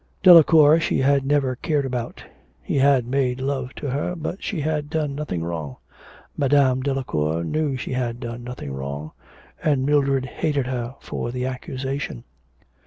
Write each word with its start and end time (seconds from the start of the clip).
Delacour 0.23 0.79
she 0.79 0.97
had 0.97 1.27
never 1.27 1.55
cared 1.55 1.85
about. 1.85 2.23
He 2.63 2.77
had 2.79 3.05
made 3.05 3.39
love 3.39 3.75
to 3.75 3.91
her, 3.91 4.15
but 4.15 4.41
she 4.41 4.59
had 4.61 4.89
done 4.89 5.13
nothing 5.13 5.43
wrong. 5.43 5.77
Madame 6.35 6.81
Delacour 6.81 7.43
knew 7.43 7.73
that 7.73 7.81
she 7.81 7.93
had 7.93 8.19
done 8.19 8.43
nothing 8.43 8.73
wrong, 8.73 9.11
and 9.63 9.85
Mildred 9.85 10.25
hated 10.25 10.65
her 10.65 10.95
for 11.01 11.29
the 11.31 11.45
accusation. 11.45 12.23